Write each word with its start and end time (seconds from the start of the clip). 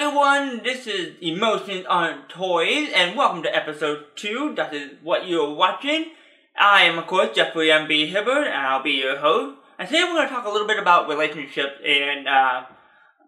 everyone, 0.00 0.62
this 0.64 0.86
is 0.86 1.14
Emotions 1.20 1.84
Aren't 1.86 2.30
Toys, 2.30 2.88
and 2.94 3.18
welcome 3.18 3.42
to 3.42 3.54
episode 3.54 4.06
2. 4.16 4.54
That 4.56 4.72
is 4.72 4.92
what 5.02 5.28
you're 5.28 5.54
watching. 5.54 6.12
I 6.58 6.84
am, 6.84 6.98
of 6.98 7.06
course, 7.06 7.36
Jeffrey 7.36 7.70
M.B. 7.70 8.10
Hibbard, 8.10 8.46
and 8.46 8.66
I'll 8.66 8.82
be 8.82 8.92
your 8.92 9.18
host. 9.18 9.58
And 9.78 9.86
today 9.86 10.04
we're 10.04 10.14
going 10.14 10.26
to 10.26 10.34
talk 10.34 10.46
a 10.46 10.50
little 10.50 10.66
bit 10.66 10.78
about 10.78 11.06
relationships 11.06 11.74
and 11.86 12.26
uh, 12.26 12.62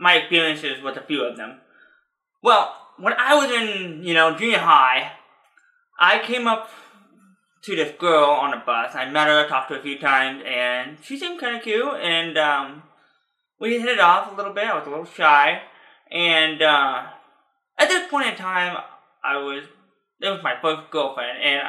my 0.00 0.14
experiences 0.14 0.82
with 0.82 0.96
a 0.96 1.02
few 1.02 1.22
of 1.22 1.36
them. 1.36 1.60
Well, 2.42 2.74
when 2.98 3.14
I 3.16 3.36
was 3.36 3.48
in, 3.48 4.02
you 4.02 4.12
know, 4.12 4.36
junior 4.36 4.58
high, 4.58 5.12
I 6.00 6.18
came 6.18 6.48
up 6.48 6.68
to 7.62 7.76
this 7.76 7.94
girl 7.96 8.28
on 8.28 8.52
a 8.52 8.62
bus. 8.66 8.92
I 8.96 9.08
met 9.08 9.28
her, 9.28 9.46
talked 9.46 9.68
to 9.68 9.74
her 9.74 9.80
a 9.80 9.84
few 9.84 10.00
times, 10.00 10.42
and 10.44 10.98
she 11.00 11.16
seemed 11.16 11.38
kind 11.38 11.56
of 11.56 11.62
cute, 11.62 11.94
and 12.02 12.36
um, 12.36 12.82
we 13.60 13.78
hit 13.78 13.88
it 13.88 14.00
off 14.00 14.32
a 14.32 14.34
little 14.34 14.52
bit. 14.52 14.64
I 14.64 14.76
was 14.76 14.88
a 14.88 14.90
little 14.90 15.04
shy. 15.04 15.62
And 16.10 16.62
uh, 16.62 17.06
at 17.78 17.88
this 17.88 18.08
point 18.10 18.28
in 18.28 18.36
time, 18.36 18.76
I 19.24 19.36
was 19.38 19.64
it 20.20 20.28
was 20.28 20.42
my 20.42 20.54
first 20.62 20.90
girlfriend, 20.90 21.38
and 21.42 21.62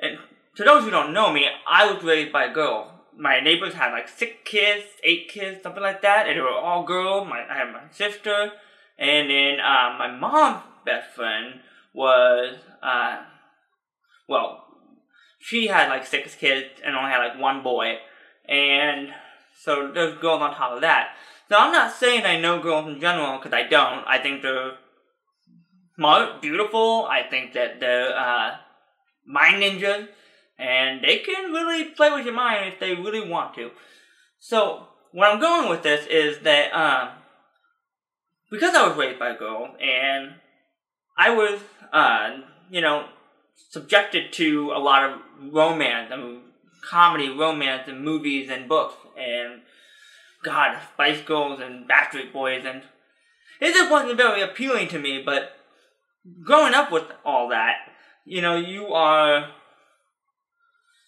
and 0.00 0.18
to 0.56 0.64
those 0.64 0.84
who 0.84 0.90
don't 0.90 1.12
know 1.12 1.32
me, 1.32 1.46
I 1.66 1.92
was 1.92 2.02
raised 2.02 2.32
by 2.32 2.44
a 2.44 2.52
girl. 2.52 2.92
My 3.16 3.40
neighbors 3.40 3.74
had 3.74 3.92
like 3.92 4.08
six 4.08 4.32
kids, 4.44 4.84
eight 5.04 5.28
kids, 5.28 5.62
something 5.62 5.82
like 5.82 6.02
that, 6.02 6.26
and 6.26 6.36
they 6.36 6.40
were 6.40 6.50
all 6.50 6.84
girls. 6.84 7.28
My 7.28 7.44
I 7.48 7.58
had 7.58 7.72
my 7.72 7.82
sister, 7.92 8.52
and 8.98 9.30
then 9.30 9.60
uh, 9.60 9.96
my 9.98 10.10
mom's 10.10 10.62
best 10.84 11.14
friend 11.14 11.60
was 11.94 12.56
uh, 12.82 13.22
well, 14.28 14.64
she 15.38 15.68
had 15.68 15.88
like 15.88 16.06
six 16.06 16.34
kids 16.34 16.68
and 16.84 16.96
only 16.96 17.10
had 17.10 17.18
like 17.18 17.40
one 17.40 17.62
boy, 17.62 17.96
and 18.48 19.08
so 19.62 19.90
there's 19.92 20.18
girls 20.18 20.42
on 20.42 20.54
top 20.54 20.72
of 20.72 20.80
that. 20.82 21.14
So 21.50 21.56
I'm 21.56 21.72
not 21.72 21.92
saying 21.92 22.24
I 22.24 22.38
know 22.38 22.62
girls 22.62 22.86
in 22.86 23.00
general 23.00 23.38
because 23.38 23.52
I 23.52 23.64
don't. 23.64 24.04
I 24.06 24.18
think 24.18 24.40
they're 24.40 24.74
smart, 25.96 26.40
beautiful. 26.40 27.08
I 27.10 27.24
think 27.28 27.54
that 27.54 27.80
they're 27.80 28.16
uh, 28.16 28.58
mind 29.26 29.60
ninjas, 29.60 30.06
and 30.60 31.02
they 31.02 31.18
can 31.18 31.50
really 31.50 31.86
play 31.86 32.12
with 32.12 32.24
your 32.24 32.34
mind 32.34 32.72
if 32.72 32.78
they 32.78 32.94
really 32.94 33.28
want 33.28 33.54
to. 33.56 33.72
So 34.38 34.86
where 35.10 35.28
I'm 35.28 35.40
going 35.40 35.68
with 35.68 35.82
this 35.82 36.06
is 36.06 36.38
that 36.44 36.70
um, 36.70 37.08
because 38.48 38.76
I 38.76 38.86
was 38.86 38.96
raised 38.96 39.18
by 39.18 39.30
a 39.30 39.36
girl 39.36 39.74
and 39.82 40.34
I 41.18 41.30
was, 41.30 41.58
uh, 41.92 42.38
you 42.70 42.80
know, 42.80 43.06
subjected 43.70 44.32
to 44.34 44.70
a 44.70 44.78
lot 44.78 45.10
of 45.10 45.18
romance, 45.52 46.12
I 46.12 46.16
mean, 46.16 46.42
comedy, 46.88 47.28
romance, 47.28 47.88
and 47.88 48.04
movies 48.04 48.48
and 48.50 48.68
books, 48.68 48.94
and 49.18 49.62
God, 50.42 50.78
Spice 50.94 51.20
Girls 51.22 51.60
and 51.60 51.88
Backstreet 51.88 52.32
Boys, 52.32 52.64
and 52.64 52.82
it 53.60 53.74
just 53.74 53.90
wasn't 53.90 54.16
very 54.16 54.40
appealing 54.40 54.88
to 54.88 54.98
me. 54.98 55.22
But 55.24 55.52
growing 56.44 56.74
up 56.74 56.90
with 56.90 57.04
all 57.24 57.48
that, 57.50 57.76
you 58.24 58.40
know, 58.40 58.56
you 58.56 58.86
are 58.86 59.50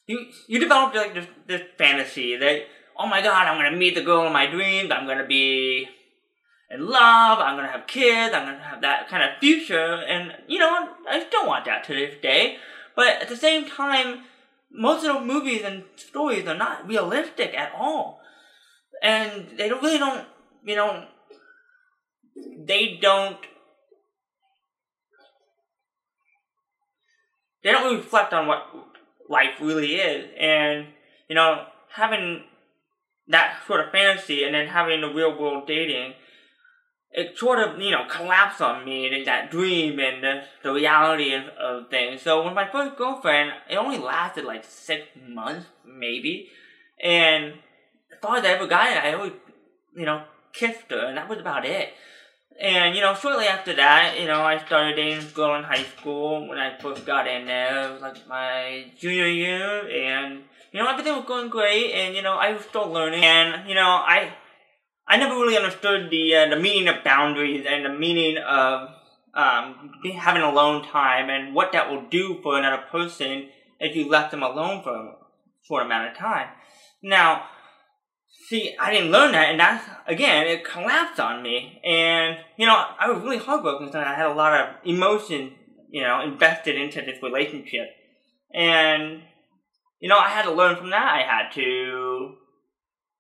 you 0.06 0.26
you 0.48 0.58
develop 0.58 0.94
like 0.94 1.14
this, 1.14 1.26
this 1.46 1.62
fantasy 1.78 2.36
that 2.36 2.66
oh 2.98 3.06
my 3.06 3.22
God, 3.22 3.46
I'm 3.46 3.56
gonna 3.56 3.76
meet 3.76 3.94
the 3.94 4.02
girl 4.02 4.26
of 4.26 4.32
my 4.32 4.46
dreams. 4.46 4.90
I'm 4.90 5.06
gonna 5.06 5.26
be 5.26 5.88
in 6.70 6.86
love. 6.86 7.38
I'm 7.38 7.56
gonna 7.56 7.72
have 7.72 7.86
kids. 7.86 8.34
I'm 8.34 8.46
gonna 8.46 8.64
have 8.64 8.82
that 8.82 9.08
kind 9.08 9.22
of 9.22 9.38
future, 9.40 9.94
and 9.94 10.32
you 10.46 10.58
know, 10.58 10.88
I 11.08 11.24
still 11.26 11.46
want 11.46 11.64
that 11.64 11.84
to 11.84 11.94
this 11.94 12.20
day. 12.20 12.58
But 12.94 13.22
at 13.22 13.28
the 13.28 13.36
same 13.36 13.66
time, 13.66 14.24
most 14.70 15.06
of 15.06 15.14
the 15.14 15.20
movies 15.24 15.62
and 15.64 15.84
stories 15.96 16.46
are 16.46 16.56
not 16.56 16.86
realistic 16.86 17.54
at 17.54 17.72
all 17.74 18.21
and 19.02 19.48
they 19.58 19.68
don't 19.68 19.82
really 19.82 19.98
don't 19.98 20.26
you 20.64 20.76
know 20.76 21.04
they 22.64 22.98
don't 23.02 23.36
they 27.62 27.72
don't 27.72 27.96
reflect 27.96 28.32
on 28.32 28.46
what 28.46 28.66
life 29.28 29.60
really 29.60 29.96
is. 29.96 30.30
And 30.38 30.86
you 31.28 31.34
know 31.34 31.66
having 31.94 32.44
that 33.28 33.58
sort 33.66 33.80
of 33.80 33.92
fantasy 33.92 34.44
and 34.44 34.54
then 34.54 34.68
having 34.68 35.00
the 35.00 35.08
real 35.08 35.38
world 35.38 35.66
dating 35.66 36.14
it 37.12 37.38
sort 37.38 37.58
of 37.58 37.78
you 37.78 37.90
know 37.90 38.06
collapsed 38.08 38.60
on 38.60 38.84
me 38.84 39.06
and 39.06 39.26
that 39.26 39.50
dream 39.50 39.98
and 39.98 40.24
the, 40.24 40.42
the 40.62 40.72
reality 40.72 41.34
of, 41.34 41.44
of 41.58 41.90
things. 41.90 42.22
So 42.22 42.44
with 42.44 42.54
my 42.54 42.70
first 42.70 42.96
girlfriend 42.96 43.52
it 43.68 43.76
only 43.76 43.98
lasted 43.98 44.44
like 44.44 44.64
six 44.64 45.06
months 45.28 45.66
maybe. 45.84 46.48
And 47.02 47.54
as 48.30 48.44
I 48.44 48.48
ever 48.48 48.66
got 48.66 48.90
it, 48.90 49.04
I 49.04 49.14
always, 49.14 49.32
you 49.94 50.06
know, 50.06 50.24
kissed 50.52 50.90
her, 50.90 51.06
and 51.06 51.16
that 51.16 51.28
was 51.28 51.38
about 51.38 51.64
it. 51.64 51.90
And, 52.60 52.94
you 52.94 53.00
know, 53.00 53.14
shortly 53.14 53.46
after 53.46 53.74
that, 53.74 54.20
you 54.20 54.26
know, 54.26 54.42
I 54.42 54.58
started 54.64 54.96
dating 54.96 55.26
a 55.26 55.30
girl 55.32 55.56
in 55.56 55.64
high 55.64 55.84
school 55.84 56.48
when 56.48 56.58
I 56.58 56.78
first 56.78 57.06
got 57.06 57.26
in 57.26 57.46
there. 57.46 57.88
It 57.88 57.92
was 57.92 58.02
like 58.02 58.28
my 58.28 58.92
junior 58.98 59.26
year, 59.26 59.88
and, 59.88 60.42
you 60.70 60.78
know, 60.78 60.88
everything 60.88 61.14
was 61.14 61.24
going 61.26 61.48
great, 61.48 61.92
and, 61.92 62.14
you 62.14 62.22
know, 62.22 62.34
I 62.34 62.52
was 62.52 62.62
still 62.64 62.88
learning. 62.88 63.24
And, 63.24 63.68
you 63.68 63.74
know, 63.74 63.88
I 63.88 64.34
I 65.08 65.16
never 65.16 65.34
really 65.34 65.56
understood 65.56 66.10
the 66.10 66.34
uh, 66.36 66.48
the 66.48 66.56
meaning 66.56 66.88
of 66.88 67.04
boundaries 67.04 67.66
and 67.68 67.84
the 67.84 67.92
meaning 67.92 68.38
of 68.38 68.88
um, 69.34 69.92
having 70.14 70.42
alone 70.42 70.84
time 70.86 71.28
and 71.28 71.54
what 71.54 71.72
that 71.72 71.90
will 71.90 72.08
do 72.08 72.38
for 72.42 72.58
another 72.58 72.82
person 72.90 73.48
if 73.80 73.96
you 73.96 74.08
left 74.08 74.30
them 74.30 74.42
alone 74.42 74.82
for 74.82 74.94
a 74.94 75.14
short 75.66 75.84
amount 75.84 76.12
of 76.12 76.16
time. 76.16 76.48
Now, 77.02 77.44
See, 78.52 78.76
I 78.78 78.92
didn't 78.92 79.12
learn 79.12 79.32
that, 79.32 79.48
and 79.48 79.58
that's 79.58 79.82
again, 80.06 80.46
it 80.46 80.62
collapsed 80.62 81.18
on 81.18 81.42
me. 81.42 81.80
And 81.82 82.36
you 82.58 82.66
know, 82.66 82.84
I 83.00 83.10
was 83.10 83.22
really 83.22 83.38
heartbroken 83.38 83.88
I 83.96 84.12
had 84.12 84.26
a 84.26 84.34
lot 84.34 84.52
of 84.52 84.76
emotion, 84.84 85.54
you 85.88 86.02
know, 86.02 86.20
invested 86.20 86.76
into 86.76 87.00
this 87.00 87.22
relationship. 87.22 87.86
And 88.52 89.22
you 90.00 90.10
know, 90.10 90.18
I 90.18 90.28
had 90.28 90.42
to 90.42 90.52
learn 90.52 90.76
from 90.76 90.90
that. 90.90 91.02
I 91.02 91.22
had 91.22 91.54
to 91.54 92.34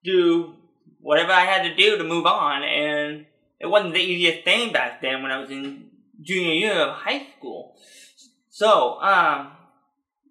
do 0.04 0.54
whatever 1.00 1.32
I 1.32 1.46
had 1.46 1.62
to 1.62 1.74
do 1.74 1.96
to 1.96 2.04
move 2.04 2.26
on, 2.26 2.62
and 2.62 3.24
it 3.58 3.68
wasn't 3.68 3.94
the 3.94 4.00
easiest 4.00 4.44
thing 4.44 4.70
back 4.70 5.00
then 5.00 5.22
when 5.22 5.32
I 5.32 5.40
was 5.40 5.50
in 5.50 5.88
junior 6.20 6.52
year 6.52 6.74
of 6.74 6.96
high 6.96 7.28
school. 7.38 7.78
So, 8.50 9.00
um, 9.00 9.52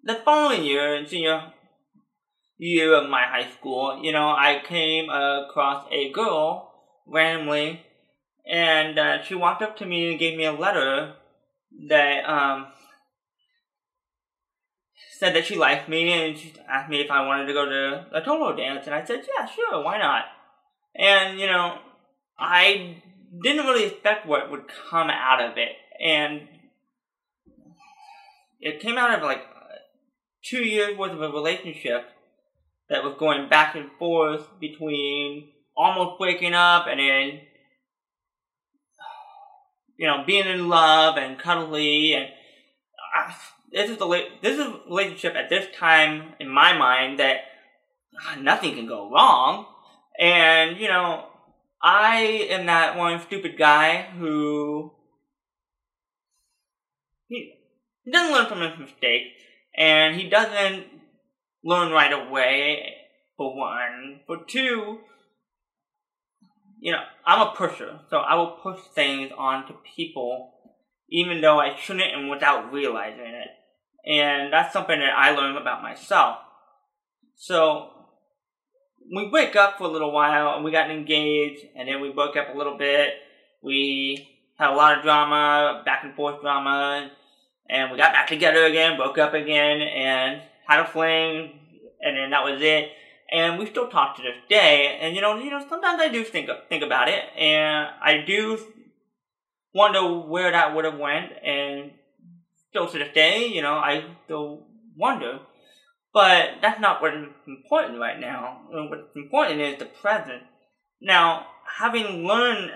the 0.04 0.14
following 0.24 0.62
year, 0.62 0.94
in 0.94 1.08
junior 1.08 1.52
year 2.62 2.94
of 2.94 3.10
my 3.10 3.22
high 3.22 3.50
school, 3.50 3.98
you 4.00 4.12
know, 4.12 4.28
I 4.28 4.62
came 4.64 5.10
across 5.10 5.84
a 5.90 6.12
girl 6.12 6.72
randomly, 7.06 7.82
and 8.48 8.98
uh, 8.98 9.22
she 9.22 9.34
walked 9.34 9.62
up 9.62 9.76
to 9.78 9.86
me 9.86 10.10
and 10.10 10.18
gave 10.18 10.38
me 10.38 10.44
a 10.44 10.52
letter 10.52 11.14
that 11.88 12.28
um, 12.28 12.68
said 15.18 15.34
that 15.34 15.44
she 15.44 15.56
liked 15.56 15.88
me, 15.88 16.12
and 16.12 16.38
she 16.38 16.54
asked 16.68 16.88
me 16.88 17.00
if 17.00 17.10
I 17.10 17.26
wanted 17.26 17.46
to 17.46 17.52
go 17.52 17.66
to 17.66 18.06
a 18.12 18.20
Tolo 18.20 18.56
dance, 18.56 18.86
and 18.86 18.94
I 18.94 19.04
said, 19.04 19.24
yeah, 19.36 19.46
sure, 19.46 19.82
why 19.82 19.98
not? 19.98 20.24
And, 20.94 21.40
you 21.40 21.48
know, 21.48 21.78
I 22.38 23.02
didn't 23.42 23.66
really 23.66 23.86
expect 23.86 24.24
what 24.24 24.50
would 24.52 24.68
come 24.88 25.10
out 25.10 25.42
of 25.42 25.56
it, 25.56 25.72
and 26.00 26.46
it 28.60 28.78
came 28.78 28.98
out 28.98 29.18
of 29.18 29.22
like 29.22 29.42
two 30.44 30.62
years 30.62 30.96
worth 30.96 31.10
of 31.10 31.22
a 31.22 31.28
relationship 31.28 32.08
that 32.88 33.04
was 33.04 33.14
going 33.18 33.48
back 33.48 33.74
and 33.74 33.90
forth 33.98 34.46
between 34.60 35.48
almost 35.76 36.20
waking 36.20 36.54
up 36.54 36.86
and 36.88 37.00
then 37.00 37.40
you 39.96 40.06
know 40.06 40.24
being 40.26 40.46
in 40.46 40.68
love 40.68 41.16
and 41.16 41.38
cuddly 41.38 42.14
and 42.14 42.28
this 43.72 43.90
is 43.90 43.96
the 43.96 44.26
this 44.42 44.58
is 44.58 44.66
relationship 44.86 45.34
at 45.34 45.48
this 45.48 45.66
time 45.76 46.34
in 46.38 46.48
my 46.48 46.76
mind 46.76 47.18
that 47.18 47.40
uh, 48.28 48.36
nothing 48.36 48.74
can 48.74 48.86
go 48.86 49.10
wrong. 49.10 49.66
And 50.18 50.78
you 50.78 50.88
know 50.88 51.26
I 51.80 52.46
am 52.50 52.66
that 52.66 52.96
one 52.96 53.20
stupid 53.22 53.56
guy 53.58 54.02
who 54.02 54.92
he, 57.28 57.54
he 58.04 58.10
doesn't 58.10 58.34
learn 58.34 58.46
from 58.46 58.60
his 58.60 58.78
mistakes 58.78 59.40
and 59.76 60.14
he 60.16 60.28
doesn't 60.28 60.84
learn 61.64 61.92
right 61.92 62.12
away, 62.12 62.94
for 63.36 63.56
one. 63.56 64.20
For 64.26 64.38
two, 64.46 64.98
you 66.80 66.92
know, 66.92 67.02
I'm 67.26 67.48
a 67.48 67.54
pusher, 67.54 68.00
so 68.10 68.18
I 68.18 68.34
will 68.34 68.58
push 68.62 68.80
things 68.94 69.30
onto 69.36 69.74
people 69.96 70.52
even 71.12 71.42
though 71.42 71.60
I 71.60 71.76
shouldn't 71.76 72.14
and 72.14 72.30
without 72.30 72.72
realizing 72.72 73.26
it. 73.26 73.48
And 74.10 74.52
that's 74.52 74.72
something 74.72 74.98
that 74.98 75.12
I 75.16 75.30
learned 75.32 75.58
about 75.58 75.82
myself. 75.82 76.38
So, 77.36 77.90
we 79.14 79.28
break 79.28 79.54
up 79.54 79.76
for 79.76 79.84
a 79.84 79.88
little 79.88 80.10
while 80.10 80.54
and 80.54 80.64
we 80.64 80.72
got 80.72 80.90
engaged 80.90 81.64
and 81.76 81.86
then 81.86 82.00
we 82.00 82.10
broke 82.10 82.36
up 82.36 82.52
a 82.52 82.56
little 82.56 82.78
bit. 82.78 83.10
We 83.62 84.26
had 84.58 84.70
a 84.70 84.74
lot 84.74 84.96
of 84.96 85.04
drama, 85.04 85.82
back 85.84 86.02
and 86.04 86.14
forth 86.14 86.40
drama, 86.40 87.10
and 87.68 87.92
we 87.92 87.98
got 87.98 88.12
back 88.12 88.28
together 88.28 88.64
again, 88.64 88.96
broke 88.96 89.18
up 89.18 89.34
again, 89.34 89.82
and 89.82 90.40
had 90.66 90.80
a 90.80 90.86
fling, 90.86 91.58
and 92.00 92.16
then 92.16 92.30
that 92.30 92.44
was 92.44 92.60
it. 92.60 92.90
And 93.30 93.58
we 93.58 93.66
still 93.66 93.88
talk 93.88 94.16
to 94.16 94.22
this 94.22 94.36
day. 94.48 94.98
And 95.00 95.14
you 95.16 95.22
know, 95.22 95.36
you 95.36 95.50
know, 95.50 95.64
sometimes 95.68 96.00
I 96.00 96.08
do 96.08 96.24
think 96.24 96.48
think 96.68 96.82
about 96.82 97.08
it, 97.08 97.24
and 97.36 97.88
I 98.02 98.24
do 98.26 98.58
wonder 99.74 100.02
where 100.02 100.50
that 100.50 100.74
would 100.74 100.84
have 100.84 100.98
went, 100.98 101.32
and 101.44 101.92
still 102.68 102.88
to 102.88 102.98
this 102.98 103.12
day, 103.14 103.46
you 103.46 103.62
know, 103.62 103.74
I 103.74 104.04
still 104.24 104.66
wonder. 104.96 105.40
But 106.12 106.56
that's 106.60 106.80
not 106.80 107.00
what's 107.00 107.16
important 107.46 107.98
right 107.98 108.20
now. 108.20 108.60
What's 108.70 109.16
important 109.16 109.60
is 109.60 109.78
the 109.78 109.86
present. 109.86 110.42
Now, 111.00 111.46
having 111.78 112.26
learned 112.26 112.70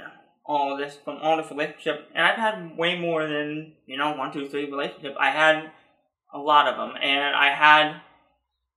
all 0.45 0.77
this 0.77 0.97
from 1.05 1.19
all 1.21 1.37
this 1.37 1.51
relationship, 1.51 2.09
and 2.15 2.25
I've 2.25 2.39
had 2.39 2.77
way 2.77 2.99
more 2.99 3.27
than 3.27 3.75
you 3.87 3.99
know 3.99 4.17
one, 4.17 4.33
two, 4.33 4.49
three 4.49 4.71
relationship. 4.71 5.17
I 5.19 5.31
had 5.31 5.71
a 6.37 6.39
lot 6.39 6.69
of 6.69 6.77
them, 6.77 6.97
and 7.03 7.35
I 7.35 7.55
had 7.55 8.01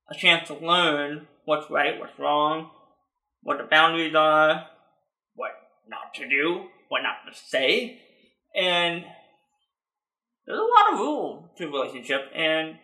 a 0.10 0.16
chance 0.16 0.48
to 0.48 0.54
learn 0.56 1.28
what's 1.46 1.70
right, 1.70 2.00
what's 2.00 2.18
wrong, 2.18 2.70
what 3.44 3.58
the 3.58 3.66
boundaries 3.66 4.16
are, 4.16 4.68
what 5.36 5.52
not 5.88 6.14
to 6.16 6.28
do, 6.28 6.68
what 6.88 7.02
not 7.02 7.32
to 7.32 7.38
say, 7.38 8.02
and 8.56 9.04
there's 10.46 10.60
a 10.60 10.62
lot 10.62 10.94
of 10.94 11.00
rules 11.00 11.50
to 11.58 11.68
relationship, 11.68 12.32
and 12.34 12.78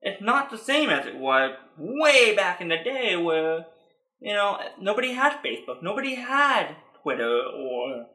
it's 0.00 0.22
not 0.22 0.50
the 0.50 0.58
same 0.58 0.88
as 0.88 1.06
it 1.06 1.16
was 1.16 1.56
way 1.76 2.34
back 2.34 2.60
in 2.60 2.68
the 2.68 2.78
day 2.78 3.16
where, 3.16 3.66
you 4.20 4.32
know, 4.32 4.58
nobody 4.80 5.12
had 5.12 5.42
Facebook, 5.44 5.82
nobody 5.82 6.14
had 6.14 6.76
Twitter 7.02 7.42
or 7.42 8.06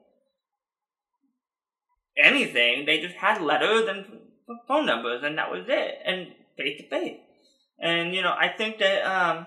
anything. 2.17 2.85
They 2.85 2.99
just 2.99 3.15
had 3.15 3.41
letters 3.41 3.87
and 3.87 4.05
phone 4.67 4.85
numbers, 4.85 5.21
and 5.23 5.37
that 5.37 5.51
was 5.51 5.65
it, 5.67 5.95
and 6.05 6.27
face 6.57 6.81
to 6.81 6.89
face. 6.89 7.19
And 7.79 8.13
you 8.13 8.21
know, 8.21 8.33
I 8.33 8.49
think 8.57 8.79
that 8.79 9.03
um, 9.03 9.45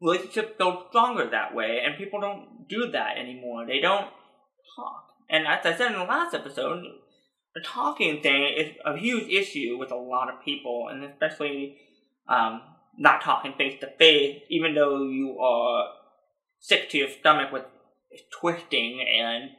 relationships 0.00 0.52
build 0.58 0.86
stronger 0.88 1.28
that 1.30 1.54
way, 1.54 1.80
and 1.84 1.96
people 1.96 2.20
don't 2.20 2.68
do 2.68 2.90
that 2.90 3.18
anymore. 3.18 3.66
They 3.66 3.80
don't 3.80 4.08
talk. 4.76 5.04
And 5.28 5.46
as 5.46 5.64
I 5.64 5.76
said 5.76 5.92
in 5.92 5.98
the 5.98 6.04
last 6.04 6.34
episode, 6.34 6.82
the 7.54 7.60
talking 7.62 8.22
thing 8.22 8.44
is 8.56 8.72
a 8.84 8.96
huge 8.96 9.28
issue 9.28 9.76
with 9.78 9.90
a 9.90 9.96
lot 9.96 10.28
of 10.28 10.44
people, 10.44 10.88
and 10.90 11.04
especially 11.04 11.78
um, 12.28 12.62
not 12.98 13.22
talking 13.22 13.54
face 13.56 13.80
to 13.80 13.90
face, 13.98 14.42
even 14.48 14.74
though 14.74 15.04
you 15.04 15.38
are 15.40 15.88
sick 16.58 16.90
to 16.90 16.98
your 16.98 17.08
stomach 17.08 17.52
with 17.52 17.64
twisting 18.40 19.00
and 19.00 19.50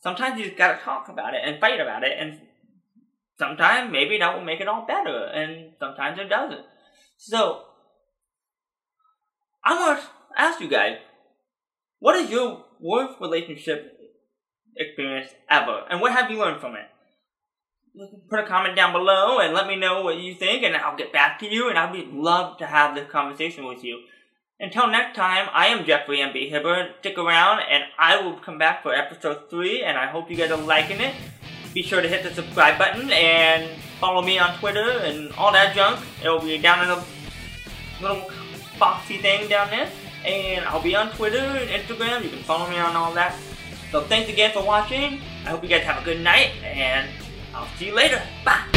sometimes 0.00 0.38
you 0.38 0.46
just 0.46 0.56
gotta 0.56 0.78
talk 0.82 1.08
about 1.08 1.34
it 1.34 1.40
and 1.42 1.60
fight 1.60 1.80
about 1.80 2.04
it, 2.04 2.12
and 2.18 2.38
sometimes 3.38 3.92
maybe 3.92 4.18
that 4.18 4.34
will 4.34 4.44
make 4.44 4.60
it 4.60 4.68
all 4.68 4.86
better, 4.86 5.24
and 5.26 5.72
sometimes 5.78 6.18
it 6.18 6.28
doesn't. 6.28 6.64
So, 7.16 7.62
I 9.64 9.78
want 9.78 10.00
to 10.00 10.06
ask 10.36 10.60
you 10.60 10.68
guys, 10.68 10.98
what 11.98 12.16
is 12.16 12.30
your 12.30 12.64
worst 12.80 13.20
relationship 13.20 13.98
experience 14.76 15.30
ever, 15.48 15.84
and 15.90 16.00
what 16.00 16.12
have 16.12 16.30
you 16.30 16.38
learned 16.38 16.60
from 16.60 16.74
it? 16.74 16.86
Put 18.28 18.40
a 18.40 18.46
comment 18.46 18.74
down 18.74 18.92
below 18.92 19.38
and 19.38 19.54
let 19.54 19.68
me 19.68 19.76
know 19.76 20.02
what 20.02 20.16
you 20.16 20.34
think, 20.34 20.64
and 20.64 20.76
I'll 20.76 20.96
get 20.96 21.12
back 21.12 21.38
to 21.40 21.46
you, 21.46 21.68
and 21.68 21.78
I'd 21.78 21.92
be 21.92 22.08
love 22.12 22.58
to 22.58 22.66
have 22.66 22.94
this 22.94 23.08
conversation 23.08 23.66
with 23.66 23.84
you. 23.84 24.00
Until 24.58 24.88
next 24.88 25.16
time, 25.16 25.48
I 25.52 25.66
am 25.66 25.84
Jeffrey 25.84 26.20
M.B. 26.20 26.48
Hibbard. 26.48 26.94
Stick 27.00 27.18
around, 27.18 27.62
and 27.70 27.84
I 27.98 28.20
will 28.20 28.38
come 28.38 28.58
back 28.58 28.82
for 28.82 28.94
episode 28.94 29.50
3, 29.50 29.82
and 29.82 29.96
I 29.96 30.06
hope 30.06 30.30
you 30.30 30.36
guys 30.36 30.50
are 30.50 30.56
liking 30.56 31.00
it. 31.00 31.14
Be 31.74 31.82
sure 31.82 32.00
to 32.00 32.08
hit 32.08 32.22
the 32.22 32.32
subscribe 32.32 32.78
button 32.78 33.10
and 33.10 33.68
follow 33.98 34.22
me 34.22 34.38
on 34.38 34.56
Twitter 34.58 35.00
and 35.02 35.32
all 35.32 35.52
that 35.52 35.74
junk. 35.74 35.98
It'll 36.22 36.40
be 36.40 36.56
down 36.56 36.82
in 36.82 36.88
the 36.88 37.04
little 38.00 38.30
boxy 38.78 39.20
thing 39.20 39.48
down 39.48 39.70
there. 39.70 39.90
And 40.24 40.64
I'll 40.66 40.82
be 40.82 40.94
on 40.94 41.10
Twitter 41.10 41.38
and 41.38 41.68
Instagram. 41.68 42.22
You 42.22 42.30
can 42.30 42.44
follow 42.44 42.70
me 42.70 42.78
on 42.78 42.94
all 42.94 43.12
that. 43.14 43.36
So 43.90 44.02
thanks 44.02 44.30
again 44.30 44.52
for 44.52 44.64
watching. 44.64 45.20
I 45.44 45.50
hope 45.50 45.62
you 45.62 45.68
guys 45.68 45.82
have 45.82 46.00
a 46.00 46.04
good 46.04 46.20
night, 46.20 46.50
and 46.62 47.08
I'll 47.54 47.68
see 47.76 47.86
you 47.86 47.94
later. 47.94 48.22
Bye! 48.44 48.73